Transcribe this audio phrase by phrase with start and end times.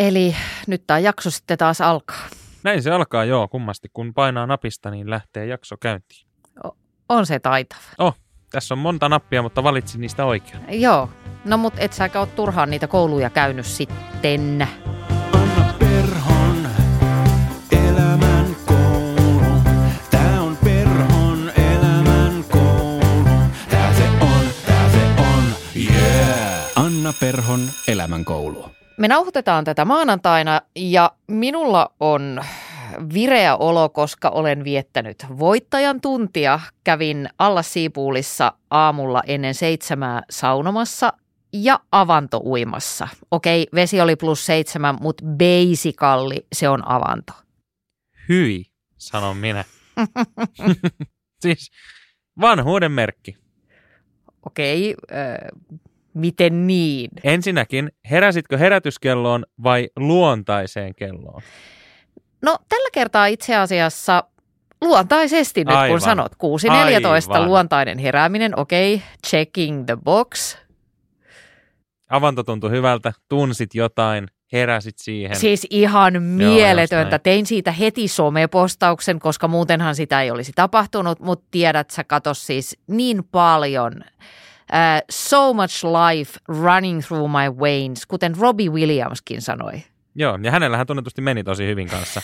[0.00, 0.36] Eli
[0.66, 2.26] nyt tämä jakso sitten taas alkaa.
[2.62, 3.88] Näin se alkaa joo, kummasti.
[3.92, 6.26] Kun painaa napista, niin lähtee jakso käyntiin.
[7.08, 7.80] On se taitava.
[7.98, 8.16] Oh,
[8.50, 10.62] tässä on monta nappia, mutta valitsin niistä oikean.
[10.68, 11.10] Joo.
[11.44, 14.68] No mut et säkä ole turhaan niitä kouluja käynyt sitten.
[15.32, 16.68] Anna Perhon
[17.72, 19.62] elämän koulu.
[20.10, 23.24] Tää on Perhon elämän koulu.
[23.70, 25.44] Tää se on, tää se on,
[25.76, 26.70] yeah.
[26.76, 28.79] Anna Perhon elämän koulu.
[29.00, 32.44] Me nauhoitetaan tätä maanantaina ja minulla on
[33.14, 36.60] vireä olo, koska olen viettänyt voittajan tuntia.
[36.84, 41.12] Kävin alla Siipuulissa aamulla ennen seitsemää saunomassa
[41.52, 43.08] ja avantouimassa.
[43.30, 47.32] Okei, vesi oli plus seitsemän, mutta basically se on avanto.
[48.28, 48.64] Hyi,
[48.96, 49.64] sanon minä.
[51.42, 51.70] siis
[52.40, 53.36] vanhuuden merkki.
[54.46, 55.80] Okei, äh,
[56.20, 57.10] miten niin?
[57.24, 61.42] Ensinnäkin, heräsitkö herätyskelloon vai luontaiseen kelloon?
[62.42, 64.24] No tällä kertaa itse asiassa
[64.80, 65.90] luontaisesti nyt Aivan.
[65.90, 66.38] kun sanot 6.14
[66.70, 67.46] Aivan.
[67.48, 70.56] luontainen herääminen, okei, okay, checking the box.
[72.10, 75.36] Avanto tuntui hyvältä, tunsit jotain, heräsit siihen.
[75.36, 77.10] Siis ihan mieletöntä.
[77.10, 77.20] näin.
[77.22, 82.78] Tein siitä heti somepostauksen, koska muutenhan sitä ei olisi tapahtunut, mutta tiedät, sä katos siis
[82.86, 83.92] niin paljon.
[84.70, 89.82] Uh, so much life running through my veins, kuten Robbie Williamskin sanoi.
[90.14, 92.22] Joo, ja hänellähän tunnetusti meni tosi hyvin kanssa.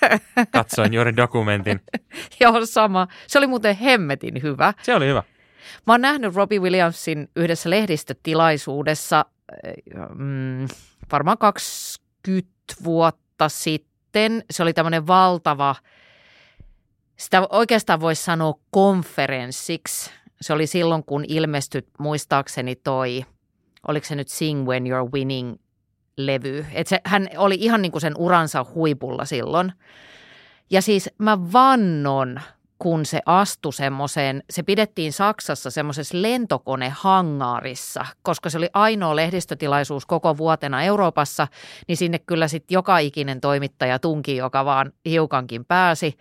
[0.52, 1.80] Katsoin juuri dokumentin.
[2.40, 3.08] Joo, sama.
[3.26, 4.74] Se oli muuten hemmetin hyvä.
[4.82, 5.22] Se oli hyvä.
[5.86, 9.24] Mä oon nähnyt Robbie Williamsin yhdessä lehdistötilaisuudessa
[10.14, 10.68] mm,
[11.12, 12.50] varmaan 20
[12.84, 14.44] vuotta sitten.
[14.50, 15.74] Se oli tämmöinen valtava,
[17.16, 20.10] sitä oikeastaan voisi sanoa konferenssiksi.
[20.40, 23.24] Se oli silloin, kun ilmestyi muistaakseni toi,
[23.88, 25.56] oliko se nyt Sing When You're Winning
[26.16, 26.66] levy.
[26.72, 29.72] Et se, hän oli ihan niin kuin sen uransa huipulla silloin.
[30.70, 32.40] Ja siis mä vannon,
[32.78, 40.36] kun se astui semmoiseen, se pidettiin Saksassa semmoisessa lentokonehangaarissa, koska se oli ainoa lehdistötilaisuus koko
[40.36, 41.48] vuotena Euroopassa,
[41.88, 46.14] niin sinne kyllä sitten joka ikinen toimittaja tunki, joka vaan hiukankin pääsi.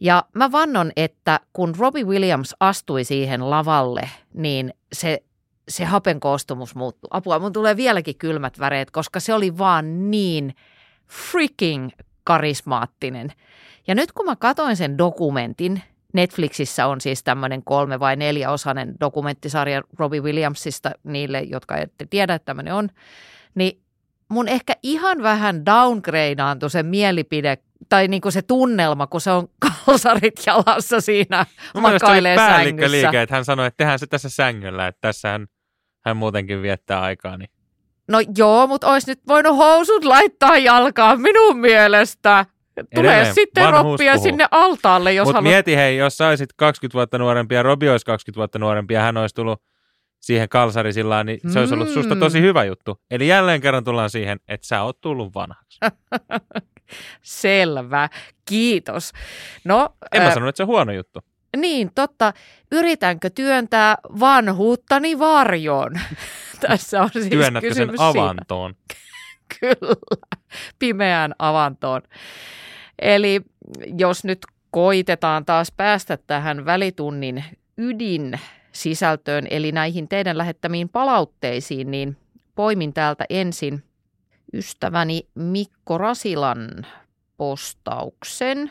[0.00, 5.22] Ja mä vannon, että kun Robbie Williams astui siihen lavalle, niin se,
[5.68, 7.08] se hapen koostumus muuttui.
[7.10, 10.54] Apua, mun tulee vieläkin kylmät väreet, koska se oli vaan niin
[11.08, 11.90] freaking
[12.24, 13.32] karismaattinen.
[13.86, 15.82] Ja nyt kun mä katoin sen dokumentin,
[16.12, 22.46] Netflixissä on siis tämmöinen kolme- vai neljäosainen dokumenttisarja Robbie Williamsista niille, jotka ette tiedä, että
[22.46, 22.88] tämmöinen on,
[23.54, 23.83] niin
[24.34, 27.58] mun ehkä ihan vähän downgradeaantui se mielipide
[27.88, 29.48] tai niinku se tunnelma, kun se on
[29.86, 32.54] kalsarit jalassa siinä Mun makailee sängyssä.
[32.56, 35.46] päällikköliike, että hän sanoi, että tehdään se tässä sängyllä, että tässä hän,
[36.04, 37.36] hän muutenkin viettää aikaa.
[37.36, 37.50] Niin.
[38.08, 42.46] No joo, mutta olisi nyt voinut housut laittaa jalkaan minun mielestä.
[42.94, 44.22] Tulee Edelleen, sitten vanhuus roppia puhuu.
[44.24, 45.52] sinne altaalle, jos Mutta haluat.
[45.52, 49.00] mieti hei, jos sä olisit 20 vuotta nuorempi ja Robi olisi 20 vuotta nuorempi ja
[49.02, 49.62] hän olisi tullut
[50.26, 52.18] siihen kalsarisillaan, niin se olisi ollut susta Mm.
[52.20, 53.00] tosi hyvä juttu.
[53.10, 55.78] Eli jälleen kerran tullaan siihen, että sä oot tullut vanhaksi.
[57.22, 58.08] Selvä,
[58.44, 59.12] kiitos.
[59.64, 61.20] No, En mä ää, sano, että se on huono juttu.
[61.56, 62.32] niin totta.
[62.72, 65.92] Yritänkö työntää vanhuuttani varjoon?
[66.68, 68.06] Tässä on siis Työnnätkö sen kysymys siitä.
[68.22, 68.74] avantoon.
[69.60, 69.96] Kyllä,
[70.78, 72.02] pimeään avantoon.
[73.02, 73.40] Eli
[73.98, 74.38] jos nyt
[74.70, 77.44] koitetaan taas päästä tähän välitunnin
[77.78, 78.40] ydin
[78.74, 82.16] sisältöön, eli näihin teidän lähettämiin palautteisiin, niin
[82.54, 83.82] poimin täältä ensin
[84.54, 86.86] ystäväni Mikko Rasilan
[87.36, 88.70] postauksen,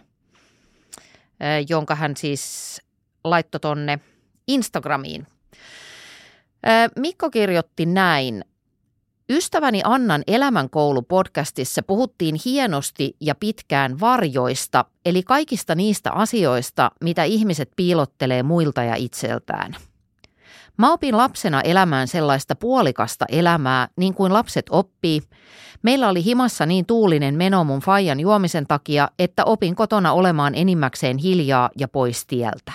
[1.39, 2.81] eh, jonka hän siis
[3.23, 3.99] laittoi tonne
[4.47, 5.27] Instagramiin.
[6.63, 8.45] Eh, Mikko kirjoitti näin.
[9.29, 18.43] Ystäväni Annan elämänkoulu-podcastissa puhuttiin hienosti ja pitkään varjoista, eli kaikista niistä asioista, mitä ihmiset piilottelee
[18.43, 19.75] muilta ja itseltään.
[20.77, 25.21] Mä opin lapsena elämään sellaista puolikasta elämää, niin kuin lapset oppii.
[25.81, 31.17] Meillä oli himassa niin tuulinen meno mun faijan juomisen takia, että opin kotona olemaan enimmäkseen
[31.17, 32.71] hiljaa ja pois tieltä.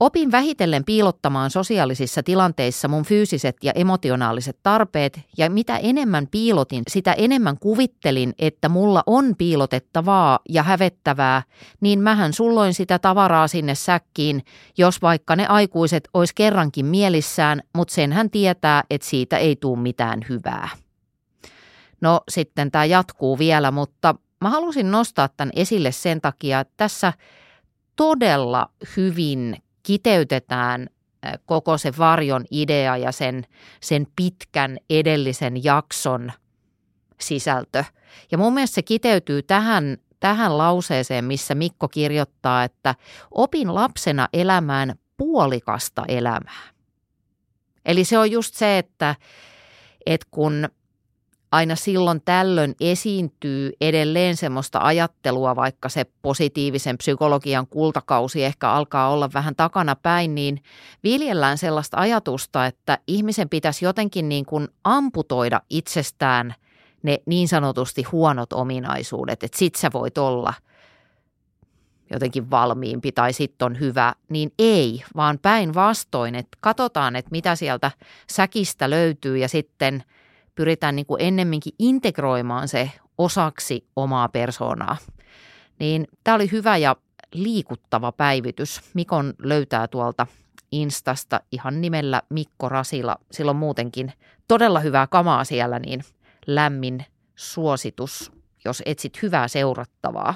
[0.00, 7.12] Opin vähitellen piilottamaan sosiaalisissa tilanteissa mun fyysiset ja emotionaaliset tarpeet, ja mitä enemmän piilotin, sitä
[7.12, 11.42] enemmän kuvittelin, että mulla on piilotettavaa ja hävettävää,
[11.80, 14.44] niin mähän sulloin sitä tavaraa sinne säkkiin,
[14.78, 19.78] jos vaikka ne aikuiset ois kerrankin mielissään, mutta sen hän tietää, että siitä ei tule
[19.78, 20.68] mitään hyvää.
[22.00, 27.12] No sitten tämä jatkuu vielä, mutta mä halusin nostaa tämän esille sen takia, että tässä
[27.96, 29.56] todella hyvin
[29.88, 30.86] kiteytetään
[31.46, 33.46] koko se varjon idea ja sen,
[33.80, 36.32] sen pitkän edellisen jakson
[37.20, 37.84] sisältö.
[38.30, 42.94] Ja mun mielestä se kiteytyy tähän, tähän lauseeseen, missä Mikko kirjoittaa, että
[43.30, 46.62] opin lapsena elämään puolikasta elämää.
[47.84, 49.14] Eli se on just se, että,
[50.06, 50.68] että kun
[51.52, 59.30] aina silloin tällöin esiintyy edelleen semmoista ajattelua, vaikka se positiivisen psykologian kultakausi ehkä alkaa olla
[59.34, 60.62] vähän takana päin, niin
[61.04, 66.54] viljellään sellaista ajatusta, että ihmisen pitäisi jotenkin niin kuin amputoida itsestään
[67.02, 70.54] ne niin sanotusti huonot ominaisuudet, että sit sä voit olla
[72.10, 77.90] jotenkin valmiimpi tai sitten on hyvä, niin ei, vaan päinvastoin, että katsotaan, että mitä sieltä
[78.30, 80.02] säkistä löytyy ja sitten–
[80.58, 84.96] pyritään niin kuin ennemminkin integroimaan se osaksi omaa persoonaa.
[85.78, 86.96] Niin tämä oli hyvä ja
[87.34, 88.80] liikuttava päivitys.
[88.94, 90.26] Mikon löytää tuolta
[90.72, 93.16] Instasta ihan nimellä Mikko Rasila.
[93.32, 94.12] Silloin muutenkin
[94.48, 96.00] todella hyvää kamaa siellä, niin
[96.46, 97.04] lämmin
[97.36, 98.32] suositus,
[98.64, 100.34] jos etsit hyvää seurattavaa.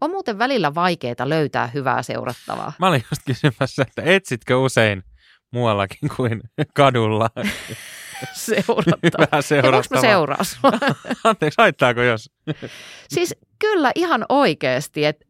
[0.00, 2.72] On muuten välillä vaikeaa löytää hyvää seurattavaa.
[2.78, 5.02] Mä olin just kysymässä, että etsitkö usein
[5.50, 6.40] muuallakin kuin
[6.74, 7.30] kadulla
[8.32, 9.26] seurattavaa.
[9.26, 10.02] hyvää seurattavaa?
[10.02, 10.70] mä seuraa sua?
[11.24, 12.30] Anteeksi, haittaako jos?
[13.14, 15.26] Siis kyllä ihan oikeasti, että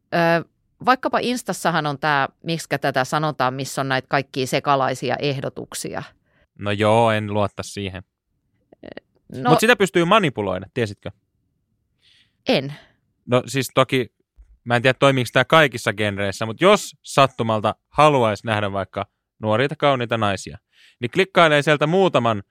[0.85, 6.03] vaikkapa Instassahan on tämä, miksi tätä sanotaan, missä on näitä kaikkia sekalaisia ehdotuksia.
[6.59, 8.03] No joo, en luotta siihen.
[9.37, 11.11] No Mutta sitä pystyy manipuloida, tiesitkö?
[12.49, 12.75] en.
[13.27, 14.07] No siis toki,
[14.65, 19.07] mä en tiedä toimiiko tämä kaikissa genreissä, mutta jos sattumalta haluaisi nähdä vaikka
[19.39, 20.59] nuoria kauniita naisia,
[21.01, 22.43] niin klikkailee sieltä muutaman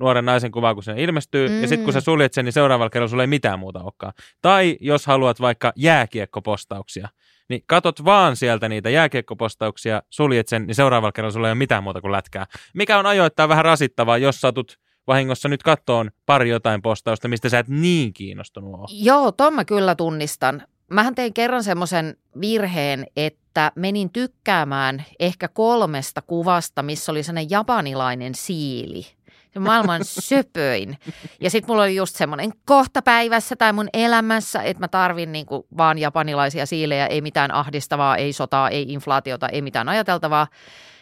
[0.00, 1.62] nuoren naisen kuvaa, kun se ilmestyy, mm.
[1.62, 4.12] ja sitten kun sä suljet sen, niin seuraavalla kerralla sulla ei mitään muuta olekaan.
[4.42, 7.08] Tai jos haluat vaikka jääkiekkopostauksia,
[7.48, 11.82] niin katot vaan sieltä niitä jääkiekkopostauksia, suljet sen, niin seuraavalla kerralla sulla ei ole mitään
[11.82, 12.46] muuta kuin lätkää.
[12.74, 17.58] Mikä on ajoittain vähän rasittavaa, jos satut vahingossa nyt kattoon pari jotain postausta, mistä sä
[17.58, 18.88] et niin kiinnostunut ole.
[18.92, 20.62] Joo, ton mä kyllä tunnistan.
[20.90, 28.34] Mähän tein kerran semmoisen virheen, että menin tykkäämään ehkä kolmesta kuvasta, missä oli sellainen japanilainen
[28.34, 29.06] siili.
[29.54, 30.98] Se maailman söpöin.
[31.40, 35.66] Ja sitten mulla oli just semmoinen kohta päivässä tai mun elämässä, että mä tarvin niinku
[35.76, 40.46] vaan japanilaisia siilejä, ei mitään ahdistavaa, ei sotaa, ei inflaatiota, ei mitään ajateltavaa.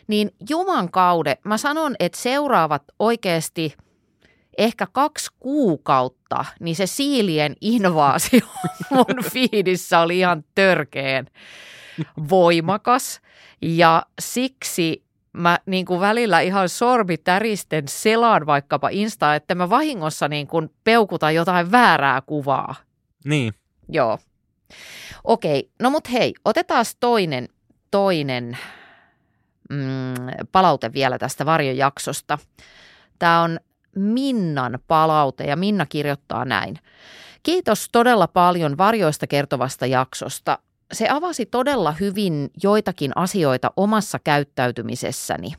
[0.07, 3.75] Niin juman kaude, mä sanon, että seuraavat oikeasti
[4.59, 8.47] ehkä kaksi kuukautta, niin se siilien invaasio
[8.91, 11.27] mun fiidissä oli ihan törkeen
[12.29, 13.21] voimakas.
[13.63, 20.29] Ja siksi mä niin kuin välillä ihan sormi täristen selaan vaikkapa Insta, että mä vahingossa
[20.29, 22.75] niin kuin peukutan jotain väärää kuvaa.
[23.25, 23.55] Niin.
[23.89, 24.19] Joo.
[25.25, 27.49] Okei, no mut hei, otetaan toinen,
[27.91, 28.59] toinen
[29.71, 30.15] mm,
[30.53, 32.39] palaute vielä tästä varjojaksosta.
[33.19, 33.61] Tämä on
[33.97, 36.79] Minnan palaute ja Minna kirjoittaa näin.
[37.43, 40.59] Kiitos todella paljon varjoista kertovasta jaksosta
[40.93, 45.53] se avasi todella hyvin joitakin asioita omassa käyttäytymisessäni.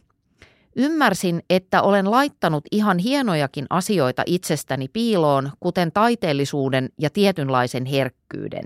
[0.76, 8.64] Ymmärsin, että olen laittanut ihan hienojakin asioita itsestäni piiloon, kuten taiteellisuuden ja tietynlaisen herkkyyden.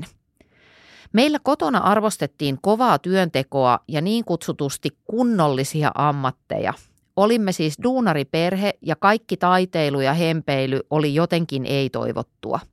[1.13, 6.73] Meillä kotona arvostettiin kovaa työntekoa ja niin kutsutusti kunnollisia ammatteja.
[7.15, 12.59] Olimme siis duunariperhe ja kaikki taiteilu ja hempeily oli jotenkin ei-toivottua–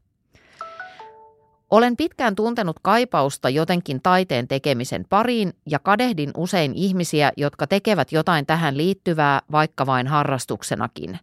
[1.76, 8.46] olen pitkään tuntenut kaipausta jotenkin taiteen tekemisen pariin ja kadehdin usein ihmisiä, jotka tekevät jotain
[8.46, 11.18] tähän liittyvää, vaikka vain harrastuksenakin.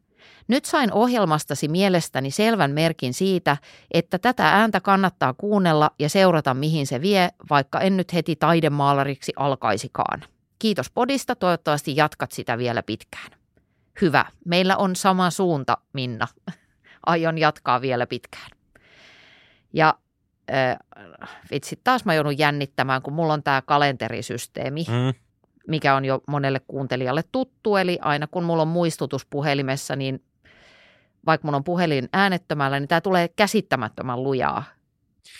[0.48, 3.58] Nyt sain ohjelmastasi mielestäni selvän merkin siitä,
[3.91, 9.34] että tätä ääntä kannattaa kuunnella ja seurata mihin se vie, vaikka en nyt heti taidemaalariksi
[9.36, 10.24] alkaisikaan.
[10.60, 13.31] Kiitos podista, toivottavasti jatkat sitä vielä pitkään.
[14.01, 16.27] Hyvä, meillä on sama suunta, Minna.
[17.05, 18.51] Aion jatkaa vielä pitkään.
[19.74, 19.96] Ja
[21.51, 25.13] vitsi, taas mä joudun jännittämään, kun mulla on tämä kalenterisysteemi, Mm.
[25.67, 27.75] mikä on jo monelle kuuntelijalle tuttu.
[27.75, 30.24] Eli aina kun mulla on muistutus puhelimessa, niin
[31.25, 34.63] vaikka mun on puhelin äänettömällä, niin tämä tulee käsittämättömän lujaa.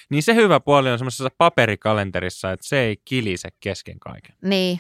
[0.10, 4.36] Niin se hyvä puoli on semmoisessa paperikalenterissa, että se ei kilise kesken kaiken.
[4.42, 4.80] Niin,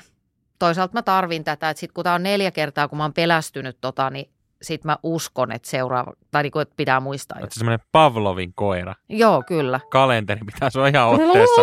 [0.60, 3.78] toisaalta mä tarvin tätä, että sit kun tämä on neljä kertaa, kun mä oon pelästynyt
[3.82, 4.30] tota, niin
[4.62, 7.38] sit mä uskon, että seuraava, tai niin kuin, että pitää muistaa.
[7.40, 8.96] Oletko semmoinen Pavlovin koira?
[9.10, 9.80] Joo, kyllä.
[9.90, 11.62] Kalenteri pitää olla ihan otteessa.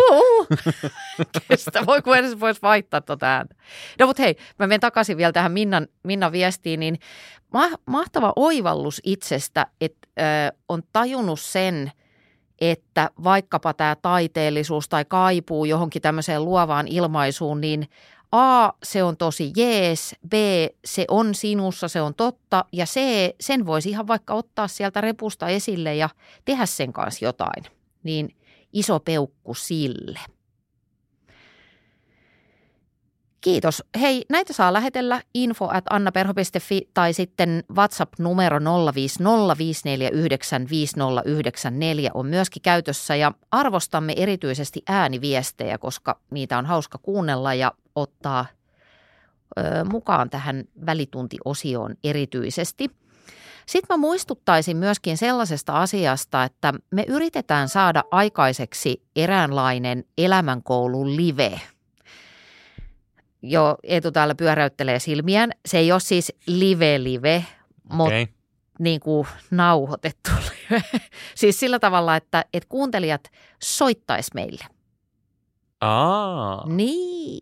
[1.47, 3.55] Kestä, voi kun edes voisi vaihtaa tuota ääntä.
[3.99, 6.99] No mutta hei, mä menen takaisin vielä tähän Minnan, Minnan viestiin, niin
[7.53, 10.21] ma- mahtava oivallus itsestä, että ö,
[10.69, 11.91] on tajunnut sen,
[12.61, 17.87] että vaikkapa tämä taiteellisuus tai kaipuu johonkin tämmöiseen luovaan ilmaisuun, niin
[18.31, 20.33] A, se on tosi jees, B,
[20.85, 22.99] se on sinussa, se on totta ja C,
[23.39, 26.09] sen voisi ihan vaikka ottaa sieltä repusta esille ja
[26.45, 27.63] tehdä sen kanssa jotain.
[28.03, 28.35] Niin
[28.73, 30.19] iso peukku sille.
[33.41, 33.83] Kiitos.
[34.01, 38.63] Hei, näitä saa lähetellä info at annaperho.fi tai sitten WhatsApp-numero 050549594
[42.13, 47.71] on myöskin käytössä ja arvostamme erityisesti ääniviestejä, koska niitä on hauska kuunnella ja
[48.01, 48.45] ottaa
[49.57, 52.91] ö, mukaan tähän välituntiosioon erityisesti.
[53.65, 61.61] Sitten mä muistuttaisin myöskin sellaisesta asiasta, että me yritetään saada aikaiseksi eräänlainen elämänkoulun live–
[63.41, 65.51] jo Eetu täällä pyöräyttelee silmiään.
[65.65, 67.45] Se ei ole siis live-live,
[67.83, 68.27] mutta Okei.
[68.79, 70.83] niin kuin nauhoitettu live.
[71.35, 73.31] siis sillä tavalla, että, että kuuntelijat
[73.63, 74.65] soittais meille.
[75.81, 77.41] Aa, Niin.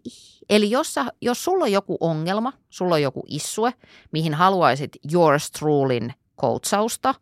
[0.49, 3.73] Eli jos, sä, jos sulla on joku ongelma, sulla on joku issue,
[4.11, 7.15] mihin haluaisit yours truelyn koutsausta,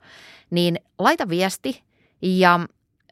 [0.50, 1.84] niin laita viesti
[2.22, 2.60] ja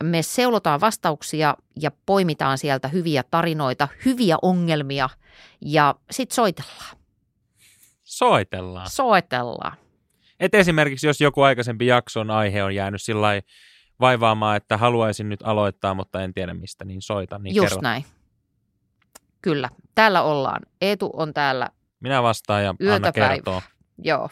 [0.04, 5.10] me seulotaan vastauksia ja poimitaan sieltä hyviä tarinoita, hyviä ongelmia
[5.62, 6.98] ja sitten soitellaan.
[8.04, 8.90] soitellaan.
[8.90, 9.78] Soitellaan.
[10.40, 13.48] Et esimerkiksi jos joku aikaisempi jakson aihe on jäänyt sillä lailla
[14.04, 17.82] vaivaamaan, että haluaisin nyt aloittaa, mutta en tiedä mistä, niin soita, niin Just kerro.
[17.82, 18.06] näin.
[19.42, 20.62] Kyllä, täällä ollaan.
[20.82, 21.70] Eetu on täällä,
[22.00, 23.62] Minä vastaan ja Yötä Anna kertoo.
[23.98, 24.30] joo.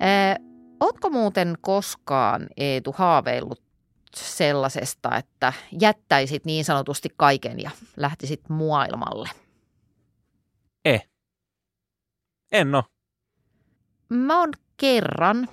[0.00, 0.36] Ee,
[0.80, 3.62] ootko muuten koskaan, Eetu, haaveillut
[4.16, 9.28] sellaisesta, että jättäisit niin sanotusti kaiken ja lähtisit maailmalle?
[12.52, 12.82] En oo.
[14.08, 15.48] Mä oon kerran,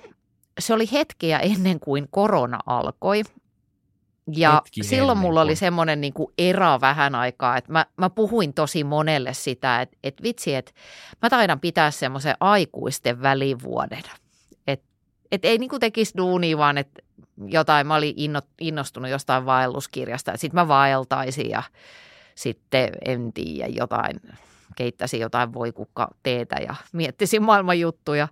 [0.60, 3.22] se oli hetkeä ennen kuin korona alkoi.
[4.36, 8.54] Ja Hetki silloin mulla oli semmoinen niin kuin era vähän aikaa, että mä, mä puhuin
[8.54, 10.72] tosi monelle sitä, että, että vitsi, että
[11.22, 14.02] mä taidan pitää semmoisen aikuisten välivuoden.
[14.66, 14.86] Että
[15.32, 17.02] et ei niin kuin tekisi duunia, vaan että
[17.46, 21.62] jotain, mä olin inno, innostunut jostain vaelluskirjasta, että sitten mä vaeltaisin ja
[22.34, 24.20] sitten en tiedä jotain,
[24.76, 28.28] keittäisin jotain voikukka teetä ja miettisin maailman juttuja.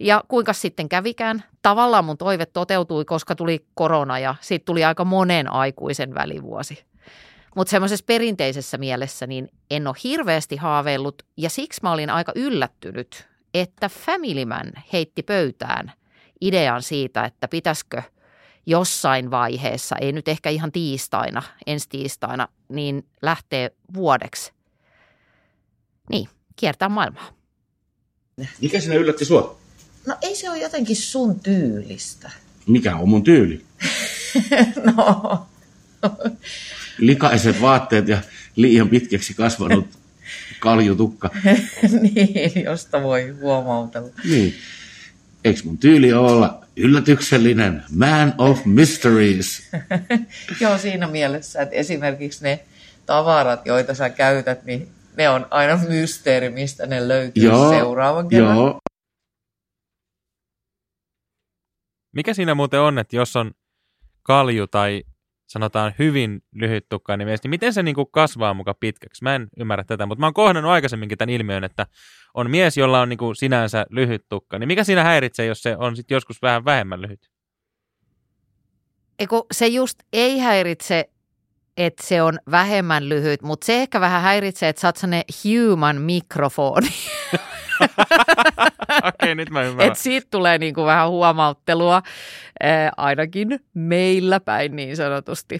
[0.00, 1.44] Ja kuinka sitten kävikään?
[1.62, 6.84] Tavallaan mun toive toteutui, koska tuli korona ja sitten tuli aika monen aikuisen välivuosi.
[7.56, 13.28] Mutta semmoisessa perinteisessä mielessä niin en ole hirveästi haaveillut ja siksi mä olin aika yllättynyt,
[13.54, 15.92] että Family Man heitti pöytään
[16.40, 18.02] idean siitä, että pitäisikö
[18.66, 24.55] jossain vaiheessa, ei nyt ehkä ihan tiistaina, ensi tiistaina, niin lähtee vuodeksi.
[26.10, 27.32] Niin, kiertää maailmaa.
[28.60, 29.58] Mikä sinä yllätti sua?
[30.06, 32.30] No ei se ole jotenkin sun tyylistä.
[32.66, 33.64] Mikä on mun tyyli?
[34.96, 35.46] No,
[36.98, 38.18] Likaiset vaatteet ja
[38.56, 39.86] liian pitkäksi kasvanut
[40.60, 41.30] kaljutukka.
[42.02, 44.10] niin, josta voi huomautella.
[44.24, 44.54] Niin.
[45.44, 49.70] Eikö mun tyyli olla yllätyksellinen man of mysteries?
[50.60, 52.64] Joo, siinä mielessä, että esimerkiksi ne
[53.06, 58.56] tavarat, joita sä käytät, niin ne on aina mysteeri, mistä ne löytyy Joo, seuraavan kerran.
[58.56, 58.80] Joo,
[62.16, 63.50] Mikä siinä muuten on, että jos on
[64.22, 65.02] kalju tai
[65.46, 69.24] sanotaan hyvin lyhyttukkainen mies, niin miten se niinku kasvaa muka pitkäksi?
[69.24, 71.86] Mä en ymmärrä tätä, mutta mä oon kohdannut aikaisemminkin tämän ilmiön, että
[72.34, 74.58] on mies, jolla on niinku sinänsä lyhyt tukka.
[74.58, 77.30] Niin mikä siinä häiritsee, jos se on sitten joskus vähän vähemmän lyhyt?
[79.18, 81.10] Eiku, se just ei häiritse,
[81.76, 84.96] että se on vähemmän lyhyt, mutta se ehkä vähän häiritsee, että sä oot
[85.44, 86.88] human mikrofoni.
[89.08, 89.86] Okei, nyt mä ymmärrän.
[89.86, 92.02] Että siitä tulee niinku vähän huomauttelua,
[92.62, 95.58] ää, ainakin meillä päin niin sanotusti.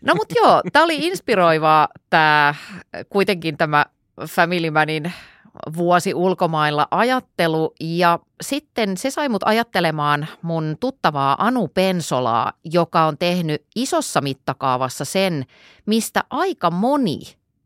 [0.00, 2.54] No mutta joo, tämä oli inspiroivaa tämä
[3.08, 3.84] kuitenkin tämä
[4.28, 5.12] Family Manin
[5.76, 13.18] vuosi ulkomailla ajattelu ja sitten se sai mut ajattelemaan mun tuttavaa Anu Pensolaa, joka on
[13.18, 15.46] tehnyt isossa mittakaavassa sen,
[15.86, 17.20] mistä aika moni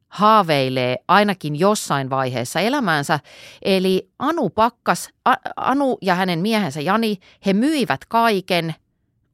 [0.09, 3.21] haaveilee ainakin jossain vaiheessa elämäänsä.
[3.63, 5.11] Eli Anu pakkas,
[5.57, 8.75] Anu ja hänen miehensä Jani, he myivät kaiken.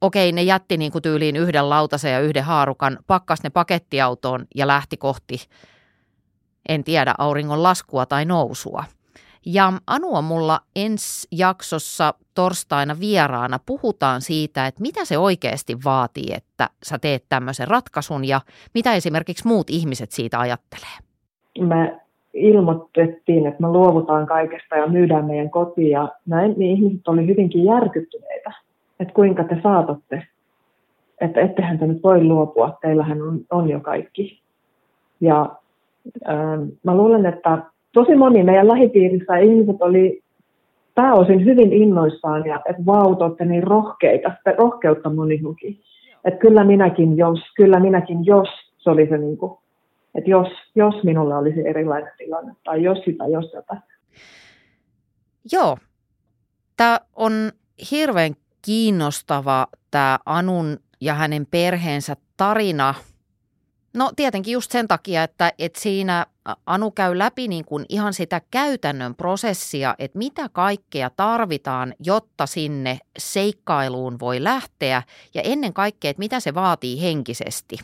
[0.01, 4.67] Okei, ne jätti niin kuin tyyliin yhden lautasen ja yhden haarukan, pakkas ne pakettiautoon ja
[4.67, 5.41] lähti kohti,
[6.69, 8.85] en tiedä, auringon laskua tai nousua.
[9.47, 13.59] Ja Anu on mulla ensi jaksossa torstaina vieraana.
[13.67, 18.41] Puhutaan siitä, että mitä se oikeasti vaatii, että sä teet tämmöisen ratkaisun ja
[18.75, 20.99] mitä esimerkiksi muut ihmiset siitä ajattelee.
[21.61, 22.01] me
[22.35, 27.65] ilmoitettiin, että me luovutaan kaikesta ja myydään meidän koti ja näin, niin ihmiset oli hyvinkin
[27.65, 28.53] järkyttyneitä,
[29.01, 30.27] että kuinka te saatatte
[31.21, 34.41] että ettehän te nyt voi luopua, teillähän on, on jo kaikki.
[35.21, 35.57] Ja
[36.85, 37.59] mä luulen, että
[37.93, 40.23] tosi moni meidän lähipiirissä ihmiset oli
[40.95, 45.81] pääosin hyvin innoissaan ja että vau, te olette niin rohkeita, sitä rohkeutta moni luki.
[46.25, 49.59] Että kyllä minäkin jos, kyllä minäkin jos, se oli se niin kuin,
[50.15, 53.77] että jos, jos minulla olisi erilainen tilanne tai jos sitä, jos tätä.
[55.53, 55.79] Joo,
[56.77, 57.33] tämä on
[57.91, 58.33] hirveän
[58.63, 62.95] kiinnostava tämä Anun ja hänen perheensä tarina.
[63.95, 66.27] No tietenkin just sen takia, että, että siinä
[66.67, 72.99] Anu käy läpi niin kuin ihan sitä käytännön prosessia, että mitä kaikkea tarvitaan, jotta sinne
[73.19, 75.03] seikkailuun voi lähteä
[75.35, 77.77] ja ennen kaikkea, että mitä se vaatii henkisesti.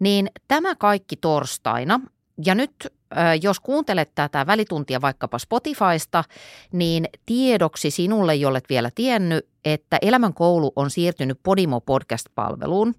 [0.00, 2.00] Niin tämä kaikki torstaina
[2.46, 2.92] ja nyt
[3.42, 6.24] jos kuuntelet tätä välituntia vaikkapa Spotifysta,
[6.72, 12.94] niin tiedoksi sinulle, jollet vielä tiennyt, että Elämän koulu on siirtynyt Podimo podcast-palveluun.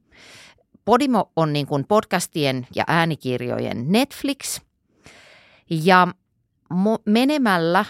[0.86, 4.62] Podimo on niin kuin podcastien ja äänikirjojen Netflix.
[5.70, 6.08] Ja
[7.06, 7.86] menemällä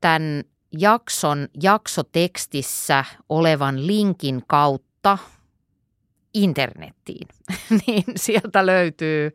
[0.00, 0.44] tämän
[0.78, 5.18] jakson jaksotekstissä olevan linkin kautta
[6.34, 7.28] internettiin,
[7.86, 9.30] niin sieltä löytyy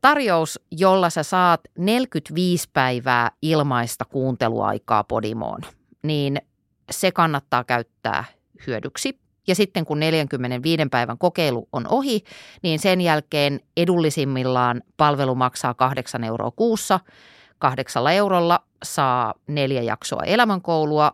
[0.00, 5.60] tarjous, jolla sä saat 45 päivää ilmaista kuunteluaikaa Podimoon.
[6.02, 6.40] Niin
[6.90, 8.24] se kannattaa käyttää
[8.66, 9.29] hyödyksi.
[9.50, 12.24] Ja sitten kun 45 päivän kokeilu on ohi,
[12.62, 17.00] niin sen jälkeen edullisimmillaan palvelu maksaa 8 euroa kuussa.
[17.58, 21.12] Kahdeksalla eurolla saa neljä jaksoa elämänkoulua,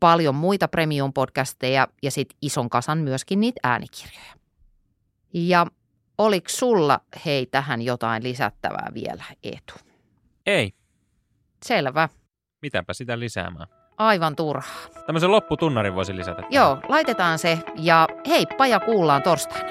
[0.00, 4.34] paljon muita premium-podcasteja ja sitten ison kasan myöskin niitä äänikirjoja.
[5.32, 5.66] Ja
[6.18, 9.74] oliko sulla, hei, tähän jotain lisättävää vielä, Eetu?
[10.46, 10.72] Ei.
[11.64, 12.08] Selvä.
[12.62, 13.77] Mitäpä sitä lisäämään.
[13.98, 14.72] Aivan turhaa.
[15.06, 16.42] Tämmöisen lopputunnarin voisi lisätä.
[16.50, 19.68] Joo, laitetaan se ja heippa ja kuullaan torstaina.